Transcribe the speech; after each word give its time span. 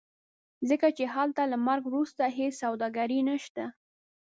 ځکه 0.69 0.87
چې 0.97 1.03
هلته 1.15 1.41
له 1.51 1.57
مرګ 1.67 1.83
وروسته 1.87 2.23
هېڅ 2.37 2.53
سوداګري 2.63 3.19
نشته. 3.29 3.63